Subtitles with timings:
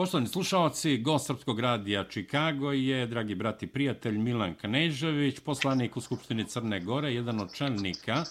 [0.00, 6.44] Poštovani slušalci, gost Srpskog radija Čikago je, dragi brati prijatelj, Milan Knežević, poslanik u Skupštini
[6.44, 8.24] Crne Gore, jedan od čelnika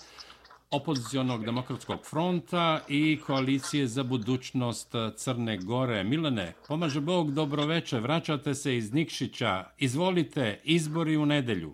[0.71, 6.04] opozicionog demokratskog fronta i koalicije za budućnost Crne Gore.
[6.04, 9.65] Milane, pomaže Bog, dobroveče, vraćate se iz Nikšića.
[9.77, 11.73] Izvolite, izbori u nedelju.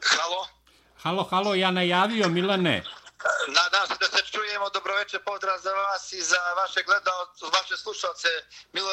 [0.00, 0.57] Halo,
[1.02, 2.84] halo, halo, ja najavio, Milane.
[3.48, 4.70] Nadam se da se čujemo.
[4.70, 8.28] Dobroveče, pozdrav za vas i za vaše gledalce, vaše slušalce.
[8.72, 8.90] Milo...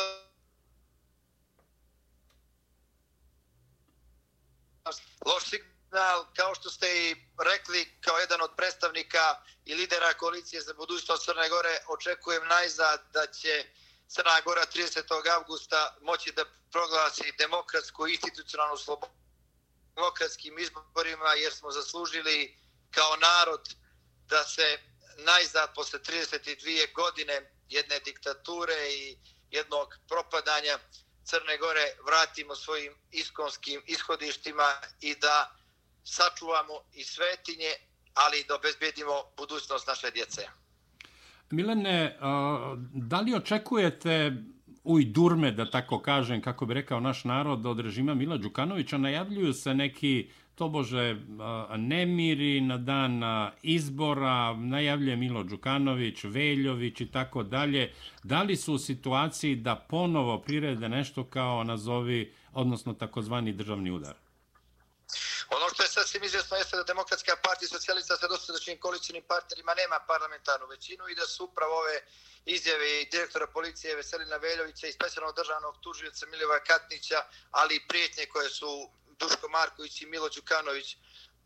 [5.25, 10.73] Loš signal, kao što ste i rekli, kao jedan od predstavnika i lidera koalicije za
[10.73, 13.66] budućnost Crne Gore, očekujem najzad da će
[14.08, 15.35] Crna Gora 30.
[15.35, 19.24] augusta moći da proglasi demokratsku institucionalnu slobodu
[19.95, 22.58] demokratskim izborima jer smo zaslužili
[22.91, 23.76] kao narod
[24.30, 24.77] da se
[25.17, 29.17] najzad posle 32 godine jedne diktature i
[29.52, 30.80] jednog propadanja
[31.23, 34.67] Crne Gore vratimo svojim iskonskim ishodištima
[35.02, 35.56] i da
[36.03, 37.72] sačuvamo i svetinje,
[38.14, 40.41] ali da obezbedimo budućnost naše djece.
[41.50, 42.17] Milene,
[42.94, 44.31] da li očekujete
[44.86, 49.53] uj durme, da tako kažem, kako bi rekao naš narod, od režima Mila Đukanovića, najavljuju
[49.53, 51.16] se neki tobože
[51.78, 53.22] nemiri na dan
[53.63, 57.91] izbora, najavljuje Milo Đukanović, Veljović i tako dalje.
[58.23, 64.25] Da li su u situaciji da ponovo prirede nešto kao nazovi, odnosno takozvani državni udar?
[65.56, 70.00] Ono što je sasvim izvjesno jeste da Demokratska partija socijalista sa dosadačnim koalicijnim partnerima nema
[70.08, 72.02] parlamentarnu većinu i da su upravo ove
[72.45, 78.25] izjave i direktora policije Veselina Veljovića i specijalnog državnog tužioca Milivoja Katnića, ali i prijetnje
[78.25, 78.89] koje su
[79.20, 80.97] Duško Marković i Milo Đukanović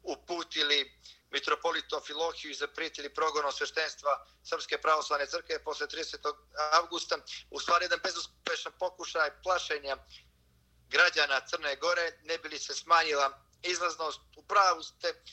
[0.04, 0.92] uputili
[1.32, 6.34] mitropolitom Filohiju i zaprijetili progonom sveštenstva Srpske pravoslavne crkve posle 30.
[6.72, 7.18] avgusta.
[7.50, 9.98] U stvari jedan bezuspešan pokušaj plašenja
[10.88, 14.20] građana Crne Gore ne bili se smanjila izlaznost.
[14.38, 15.24] U pravu ste,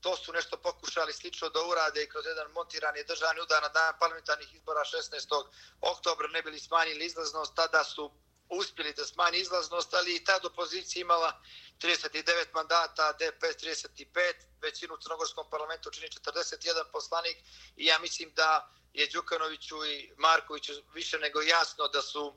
[0.00, 3.94] to su nešto pokušali slično da urade i kroz jedan montirani državni udar na dan
[4.00, 5.44] parlamentarnih izbora 16.
[5.80, 8.10] oktobra ne bili smanjili izlaznost, tada su
[8.48, 11.42] uspjeli da smanji izlaznost, ali i tad opozicija imala
[11.78, 17.36] 39 mandata, DP 35, većinu u Crnogorskom parlamentu čini 41 poslanik
[17.76, 22.34] i ja mislim da je Đukanoviću i Markoviću više nego jasno da su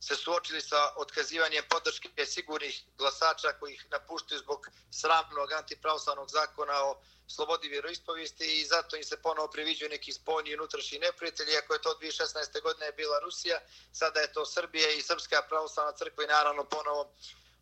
[0.00, 7.00] se suočili sa otkazivanjem podrške sigurnih glasača koji ih napuštaju zbog sramnog antipravoslavnog zakona o
[7.28, 11.56] slobodi vjeroispovijesti i zato im se ponovo priviđuju neki spoljni i unutrašnji neprijatelji.
[11.56, 12.62] Ako je to 2016.
[12.62, 13.60] godine bila Rusija,
[13.92, 17.12] sada je to Srbija i Srpska pravoslavna crkva i naravno ponovo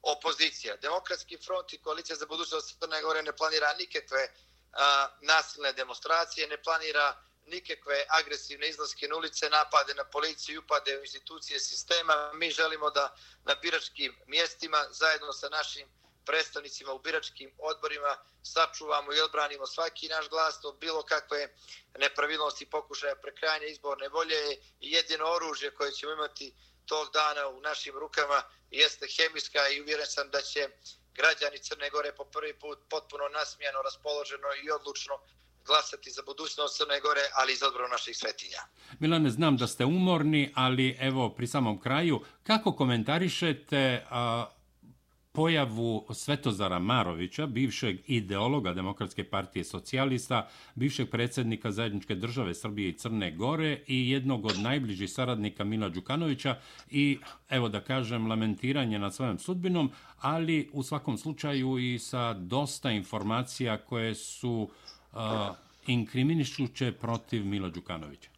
[0.03, 0.77] opozicija.
[0.77, 4.29] Demokratski front i koalicija za budućnost Crne Gore ne planira nikakve
[4.73, 7.17] a, nasilne demonstracije, ne planira
[7.49, 12.33] nikakve agresivne izlaske na ulice, napade na policiju upade u institucije sistema.
[12.35, 15.89] Mi želimo da na biračkim mjestima zajedno sa našim
[16.29, 21.55] predstavnicima u biračkim odborima sačuvamo i odbranimo svaki naš glas od bilo kakve
[21.99, 24.41] nepravilnosti pokušaja prekrajanja izborne volje
[24.81, 26.55] i jedino oružje koje ćemo imati
[26.87, 30.69] tog dana u našim rukama jeste hemijska i uvjeren sam da će
[31.15, 35.21] građani Crne Gore po prvi put potpuno nasmijano, raspoloženo i odlučno
[35.71, 38.63] glasati za budućnost Crne Gore, ali i za odbranu naših svetinja.
[38.99, 44.47] Milane, znam da ste umorni, ali evo, pri samom kraju, kako komentarišete a,
[45.39, 53.31] pojavu Svetozara Marovića, bivšeg ideologa Demokratske partije socijalista, bivšeg predsjednika zajedničke države Srbije i Crne
[53.31, 56.57] Gore i jednog od najbližih saradnika Mila Đukanovića
[56.91, 57.19] i,
[57.49, 59.91] evo da kažem, lamentiranje nad svojom sudbinom,
[60.21, 67.69] ali u svakom slučaju i sa dosta informacija koje su uh, uh, inkriminišuće protiv Mila
[67.69, 68.31] Đukanovića?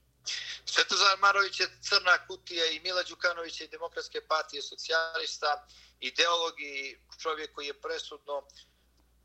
[0.64, 5.66] Svetozar Marović je crna kutija i Mila Đukanović i Demokratske partije socijalista,
[6.00, 8.42] ideolog i čovjek koji je presudno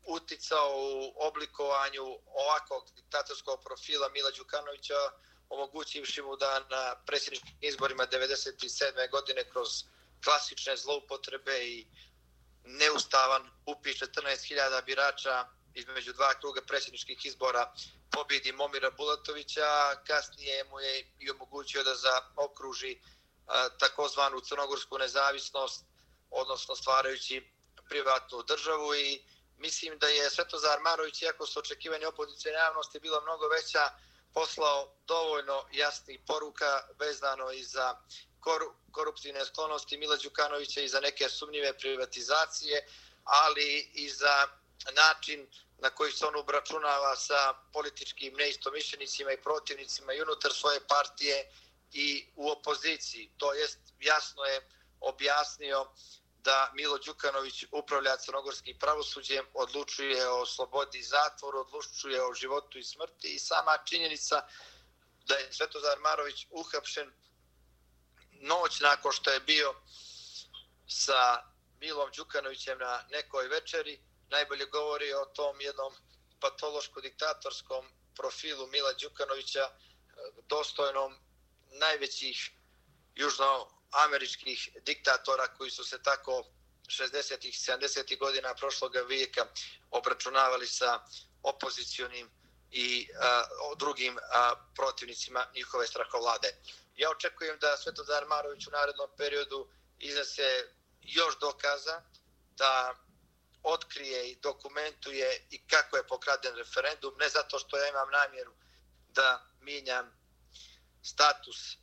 [0.06, 5.00] uticao u oblikovanju ovakvog diktatorskog profila Mila Đukanovića,
[5.48, 9.10] omogućivši mu da na predsjedničkim izborima 1997.
[9.10, 9.68] godine kroz
[10.24, 11.86] klasične zloupotrebe i
[12.64, 17.72] neustavan upis 14.000 birača između dva kruga predsjedničkih izbora
[18.10, 22.98] pobjedi Momira Bulatovića, kasnije mu je i omogućio da zaokruži e,
[23.78, 25.84] takozvanu crnogorsku nezavisnost,
[26.30, 27.52] odnosno stvarajući
[27.88, 29.22] privatnu državu i
[29.58, 33.90] mislim da je Svetozar Marović, iako su očekivanje opozicijne javnosti bilo mnogo veća,
[34.34, 37.96] poslao dovoljno jasnih poruka vezano i za
[38.90, 42.86] koruptivne sklonosti Mila Đukanovića i za neke sumnjive privatizacije,
[43.24, 44.48] ali i za
[44.94, 45.46] način
[45.78, 51.52] na koji se on obračunava sa političkim neistomišljenicima i protivnicima i unutar svoje partije
[51.92, 53.30] i u opoziciji.
[53.36, 54.68] To jest jasno je
[55.00, 55.86] objasnio
[56.46, 63.34] da Milo Đukanović upravlja crnogorskim pravosuđem, odlučuje o slobodi zatvoru, odlučuje o životu i smrti
[63.34, 64.46] i sama činjenica
[65.26, 67.12] da je Svetozar Marović uhapšen
[68.40, 69.74] noć nakon što je bio
[70.88, 71.42] sa
[71.80, 74.00] Milom Đukanovićem na nekoj večeri,
[74.30, 75.94] najbolje govori o tom jednom
[76.40, 77.84] patološko-diktatorskom
[78.16, 79.72] profilu Mila Đukanovića, e,
[80.48, 81.16] dostojnom
[81.70, 82.50] najvećih
[83.14, 86.44] južnoameričkih diktatora koji su se tako
[86.88, 89.46] 60-ih, 70-ih godina prošlog vijeka
[89.90, 91.00] obračunavali sa
[91.42, 92.30] opozicionim
[92.70, 93.44] i a,
[93.76, 96.48] drugim a, protivnicima njihove strahovlade.
[96.96, 99.68] Ja očekujem da Svetozar Marović u narednom periodu
[99.98, 100.68] iznese
[101.02, 102.02] još dokaza
[102.56, 102.94] da
[103.66, 108.52] otkrije i dokumentuje i kako je pokraden referendum, ne zato što ja imam namjeru
[109.08, 110.12] da minjam
[111.02, 111.76] status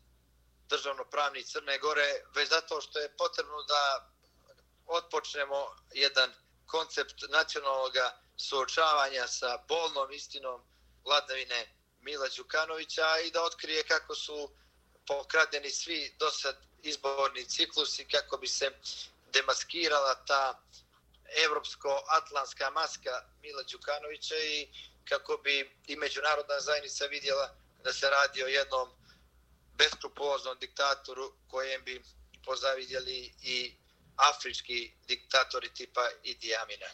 [0.69, 4.09] državnopravni Crne Gore, već zato što je potrebno da
[4.85, 6.33] otpočnemo jedan
[6.65, 7.93] koncept nacionalnog
[8.37, 10.61] suočavanja sa bolnom istinom
[11.05, 14.49] vladavine Mila Đukanovića i da otkrije kako su
[15.07, 18.71] pokradeni svi dosad izborni ciklusi kako bi se
[19.33, 20.61] demaskirala ta
[21.45, 24.67] evropsko-atlantska maska Mila Đukanovića i
[25.09, 25.55] kako bi
[25.87, 28.87] i međunarodna zajednica vidjela da se radi o jednom
[29.77, 32.03] beskrupuloznom diktatoru kojem bi
[32.45, 33.73] pozavidjeli i
[34.15, 36.89] afrički diktatori tipa Idi Amina.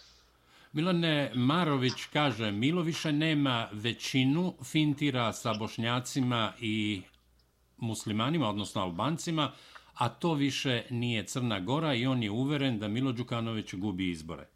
[0.72, 7.02] Milane Marović kaže, Milo više nema većinu, fintira sa bošnjacima i
[7.78, 9.56] muslimanima, odnosno albancima,
[10.00, 14.48] a to više nije Crna Gora i on je uveren da Milo Đukanović gubi izbore.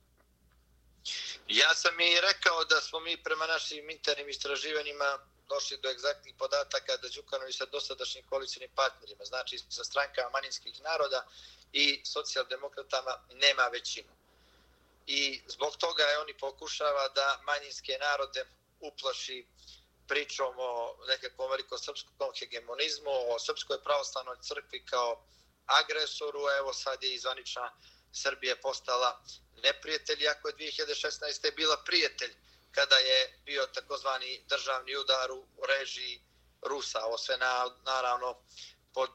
[1.48, 5.18] Ja sam i rekao da smo mi prema našim internim istraživanjima
[5.50, 11.25] došli do egzaktnih podataka da Đukanović sa dosadašnjim koalicijnim partnerima, znači sa strankama manjinskih naroda
[11.74, 14.13] i socijaldemokratama, nema većinu.
[15.07, 18.45] I zbog toga je oni pokušava da manjinske narode
[18.80, 19.45] uplaši
[20.07, 25.25] pričom o nekakvom velikosrpskom hegemonizmu, o srpskoj pravoslavnoj crkvi kao
[25.65, 27.71] agresoru, evo sad je izvanična
[28.11, 29.23] Srbije postala
[29.63, 31.55] neprijatelj, iako je 2016.
[31.55, 32.35] bila prijatelj
[32.71, 36.21] kada je bio takozvani državni udar u režiji
[36.61, 38.35] Rusa, ovo sve na, naravno
[38.94, 39.09] pod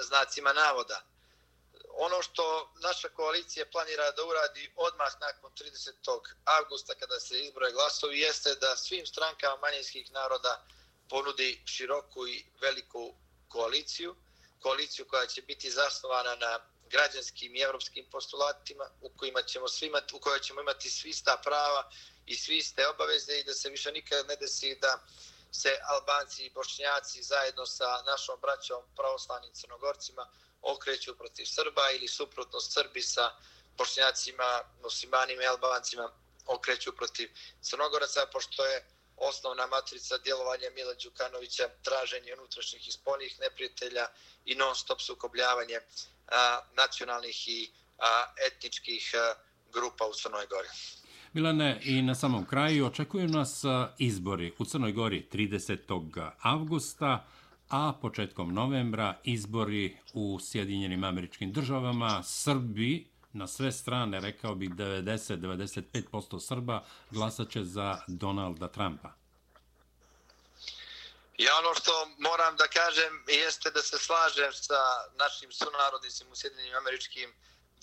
[0.00, 1.07] znacima navoda.
[2.00, 6.20] Ono što naša koalicija planira da uradi odmah nakon 30.
[6.44, 10.64] avgusta kada se izbroje glasovi jeste da svim strankama manjinskih naroda
[11.08, 13.14] ponudi široku i veliku
[13.48, 14.16] koaliciju,
[14.62, 16.60] koaliciju koja će biti zasnovana na
[16.90, 21.40] građanskim i evropskim postulatima u kojima ćemo svi imati, u kojoj ćemo imati svi sta
[21.44, 21.90] prava
[22.26, 25.00] i svi ste obaveze i da se više nikad ne desi da
[25.52, 30.28] se Albanci i Bošnjaci zajedno sa našom braćom pravoslavnim crnogorcima
[30.62, 33.30] okreću protiv Srba ili suprotno Srbi sa
[33.78, 36.10] Bošnjacima, muslimanima i Albancima
[36.46, 37.28] okreću protiv
[37.60, 38.84] Crnogoraca, pošto je
[39.16, 44.06] osnovna matrica djelovanja Mila Đukanovića traženje unutrašnjih i spoljnih neprijatelja
[44.44, 45.78] i non-stop sukobljavanje
[46.26, 49.34] a, nacionalnih i a, etničkih a,
[49.72, 50.68] grupa u Crnoj Gori.
[51.32, 53.62] Milane, i na samom kraju očekuju nas
[53.98, 56.30] izbori u Crnoj Gori 30.
[56.42, 57.26] avgusta,
[57.68, 62.22] a početkom novembra izbori u Sjedinjenim američkim državama.
[62.22, 69.08] Srbi na sve strane, rekao bih 90-95% Srba, glasat će za Donalda Trumpa.
[71.38, 74.80] Ja ono što moram da kažem jeste da se slažem sa
[75.18, 77.32] našim sunarodnicima u Sjedinim američkim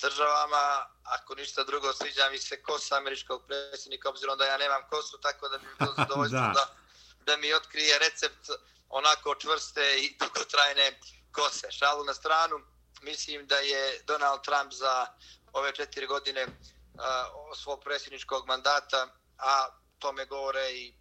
[0.02, 0.86] državama.
[1.04, 5.50] Ako ništa drugo, sviđa mi se kosa američkog predsjednika, obzirom da ja nemam kosu, tako
[5.50, 6.54] da mi bilo zadovoljstvo da.
[6.54, 6.85] da,
[7.26, 8.50] da mi otkrije recept
[8.90, 11.00] onako čvrste i dugotrajne
[11.32, 11.72] kose.
[11.72, 12.60] Šalu na stranu,
[13.02, 15.08] mislim da je Donald Trump za
[15.54, 19.68] ove četiri godine uh, svog predsjedničkog mandata, a
[20.00, 20.94] tome govore i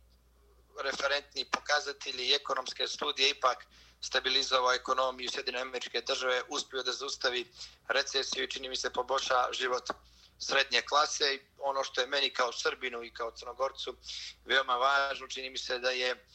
[0.83, 3.67] referentni pokazatelji i ekonomske studije ipak
[4.01, 7.53] stabilizovao ekonomiju Sjedine američke države, uspio da zaustavi
[7.89, 9.91] recesiju i čini mi se poboljša život
[10.39, 11.35] srednje klase.
[11.35, 13.97] I ono što je meni kao Srbinu i kao Crnogorcu
[14.45, 16.27] veoma važno, čini mi se da je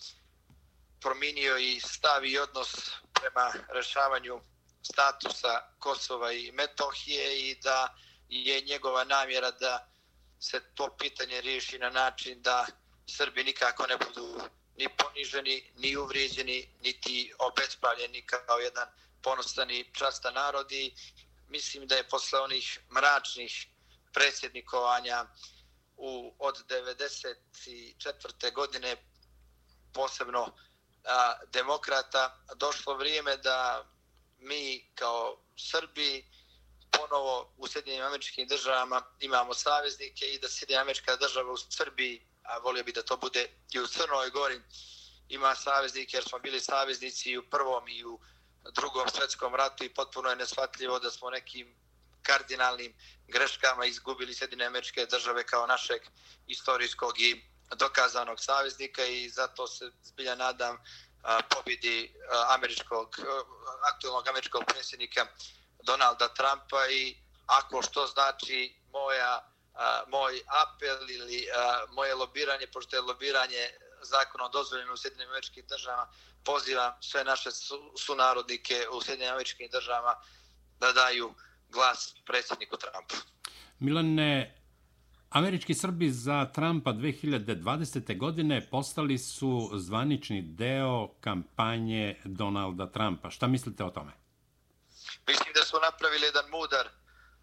[1.01, 4.41] promijenio i stav i odnos prema rešavanju
[4.81, 7.95] statusa Kosova i Metohije i da
[8.29, 9.87] je njegova namjera da
[10.39, 12.65] se to pitanje riješi na način da
[13.07, 14.41] Srbi nikako ne budu
[14.77, 18.87] ni poniženi, ni uvrijeđeni, niti obespravljeni kao jedan
[19.21, 20.93] ponosani častan narod i
[21.49, 23.67] mislim da je posle onih mračnih
[24.13, 25.25] predsjednikovanja
[25.97, 28.53] u, od 94.
[28.53, 28.97] godine
[29.93, 30.55] posebno
[31.05, 33.85] a, demokrata došlo vrijeme da
[34.37, 36.25] mi kao Srbi
[36.91, 42.57] ponovo u Sjedinim američkim državama imamo saveznike i da Sjedinja američka država u Srbiji, a
[42.57, 44.61] volio bi da to bude i u Crnoj Gori,
[45.29, 48.19] ima saveznike jer smo bili saveznici i u prvom i u
[48.75, 51.75] drugom svjetskom ratu i potpuno je nesvatljivo da smo nekim
[52.23, 52.93] kardinalnim
[53.27, 56.01] greškama izgubili Sjedine američke države kao našeg
[56.47, 60.77] istorijskog i dokazanog saveznika i zato se zbilja nadam
[61.49, 62.13] pobjedi
[62.47, 63.19] američkog,
[63.93, 65.25] aktualnog američkog predsjednika
[65.83, 69.51] Donalda Trumpa i ako što znači moja,
[70.07, 71.47] moj apel ili
[71.91, 73.69] moje lobiranje, pošto je lobiranje
[74.01, 77.49] zakonom dozvoljeno u Sjedinim američkim državama, pozivam sve naše
[77.97, 80.15] sunarodnike u Sjedinim američkim državama
[80.79, 81.33] da daju
[81.69, 83.15] glas predsjedniku Trumpu.
[83.79, 84.55] Milane,
[85.29, 88.17] američki Srbi za Trumpa 2020.
[88.17, 93.29] godine postali su zvanični deo kampanje Donalda Trumpa.
[93.29, 94.11] Šta mislite o tome?
[95.27, 96.89] Mislim da su napravili jedan mudar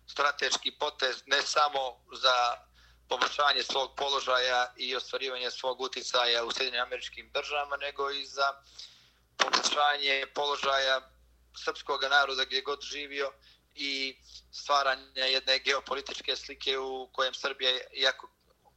[0.06, 1.80] strateški potez ne samo
[2.12, 2.36] za
[3.08, 8.48] poboljšanje svog položaja i ostvarivanje svog uticaja u Sjedinim američkim državama, nego i za
[9.36, 11.00] poboljšanje položaja
[11.64, 13.32] srpskog naroda gdje god živio
[13.76, 14.16] i
[14.52, 18.28] stvaranja jedne geopolitičke slike u kojem Srbija, iako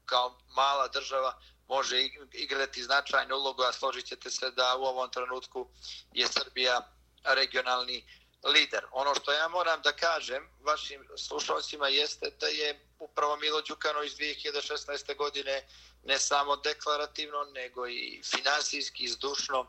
[0.05, 2.01] kao mala država, može
[2.33, 5.69] igrati značajnu ulogu, a složit ćete se da u ovom trenutku
[6.13, 8.05] je Srbija regionalni
[8.43, 8.85] lider.
[8.91, 14.13] Ono što ja moram da kažem vašim slušalcima jeste da je upravo Milo Đukano iz
[14.13, 15.15] 2016.
[15.15, 15.67] godine
[16.03, 19.67] ne samo deklarativno, nego i finansijski, izdušno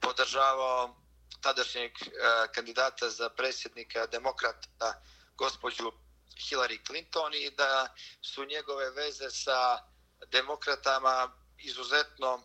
[0.00, 0.96] podržavao
[1.40, 2.08] tadašnjeg eh,
[2.54, 5.02] kandidata za predsjednika demokrata
[5.34, 5.92] gospođu
[6.36, 9.78] Hillary Clinton i da su njegove veze sa
[10.26, 12.42] demokratama izuzetno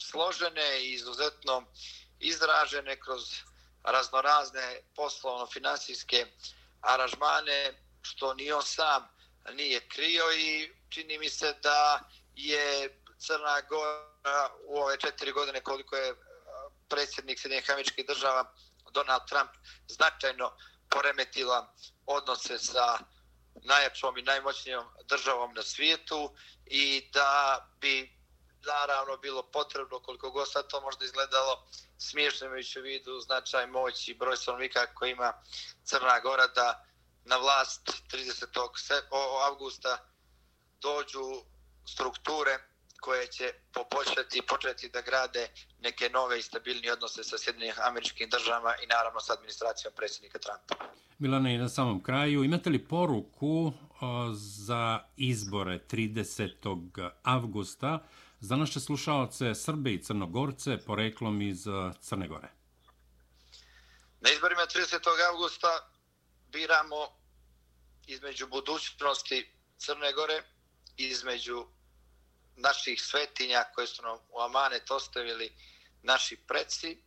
[0.00, 1.64] složene i izuzetno
[2.18, 3.22] izražene kroz
[3.82, 6.26] raznorazne poslovno-finansijske
[6.80, 9.08] aranžmane, što ni on sam
[9.52, 12.00] nije krio i čini mi se da
[12.34, 16.14] je Crna Gora u ove četiri godine koliko je
[16.88, 18.54] predsjednik Sjedinjenih američkih država
[18.90, 19.50] Donald Trump
[19.88, 20.52] značajno
[20.90, 21.74] poremetila
[22.06, 22.98] odnose sa
[23.54, 26.34] najjačom i najmoćnijom državom na svijetu
[26.66, 28.18] i da bi
[28.66, 31.68] naravno bilo potrebno koliko god sad to možda izgledalo
[31.98, 35.32] smiješno imajući u vidu značaj moć i broj stanovnika koji ima
[35.84, 36.84] Crna Gora da
[37.24, 39.00] na vlast 30.
[39.46, 39.98] augusta
[40.80, 41.44] dođu
[41.92, 42.58] strukture
[43.00, 45.48] koje će poboljšati i početi da grade
[45.80, 50.84] neke nove i stabilnije odnose sa Sjedinim američkim državama i naravno sa administracijom predsjednika Trumpa.
[51.18, 53.72] Milana, i na samom kraju, imate li poruku
[54.32, 57.10] za izbore 30.
[57.22, 57.98] avgusta
[58.40, 61.66] za naše slušalce Srbe i Crnogorce poreklom iz
[62.00, 62.48] Crne Gore?
[64.20, 64.98] Na izborima 30.
[65.32, 65.68] avgusta
[66.52, 67.06] biramo
[68.06, 70.42] između budućnosti Crne Gore,
[70.96, 71.66] između
[72.58, 75.52] naših svetinja koje su nam u Amanet ostavili
[76.02, 77.02] naši preci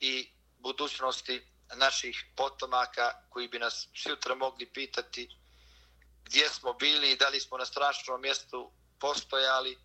[0.00, 5.28] i budućnosti naših potomaka koji bi nas sutra mogli pitati
[6.24, 9.78] gdje smo bili i da li smo na strašnom mjestu postojali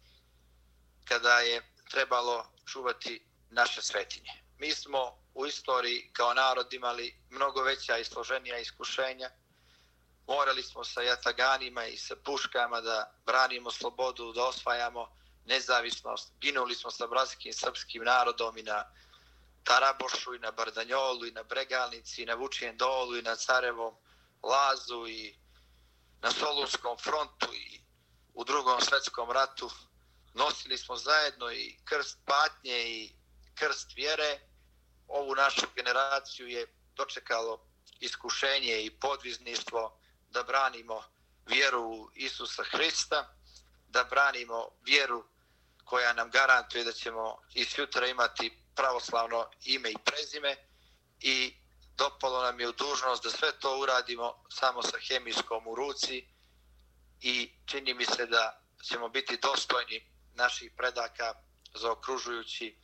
[1.05, 4.31] kada je trebalo čuvati naše svetinje.
[4.57, 9.29] Mi smo u istoriji kao narod imali mnogo veća i složenija iskušenja,
[10.27, 15.07] morali smo sa jataganima i sa puškama da branimo slobodu, da osvajamo
[15.45, 16.33] nezavisnost.
[16.41, 18.85] Ginuli smo sa brazilskim i srpskim narodom i na
[19.63, 23.95] Tarabošu i na Bardanjolu i na Bregalnici i na Vučijem dolu i na Carevom
[24.43, 25.35] lazu i
[26.21, 27.81] na Solunskom frontu i
[28.33, 29.69] u drugom svetskom ratu.
[30.33, 33.15] Nosili smo zajedno i krst patnje i
[33.55, 34.39] krst vjere.
[35.07, 37.65] Ovu našu generaciju je dočekalo
[37.99, 39.99] iskušenje i podvizništvo
[40.33, 41.03] da branimo
[41.45, 43.35] vjeru u Isusa Hrista,
[43.87, 45.23] da branimo vjeru
[45.85, 50.55] koja nam garantuje da ćemo i sutra imati pravoslavno ime i prezime
[51.19, 51.55] i
[51.97, 56.27] dopalo nam je u dužnost da sve to uradimo samo sa hemijskom u ruci
[57.21, 61.33] i čini mi se da ćemo biti dostojni naših predaka
[61.73, 62.77] zaokružujući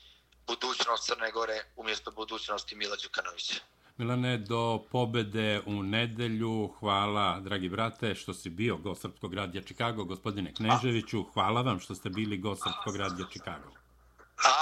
[0.47, 3.55] budućnost Crne Gore umjesto budućnosti Mila Đukanovića.
[3.99, 10.03] Milane, do pobede u nedelju, hvala, dragi brate, što si bio gost Srpskog radija Čikago,
[10.03, 13.69] gospodine Kneževiću, hvala vam što ste bili gost Srpskog radija Čikago.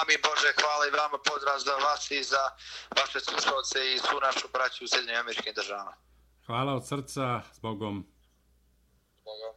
[0.01, 2.43] Ami Bože, hvala i vama, pozdrav za vas i za
[2.99, 5.93] vaše slušalce i svu našu braću u Sjedinim američkim državama.
[6.45, 8.05] Hvala od srca, s Bogom.
[9.25, 9.53] Bogom.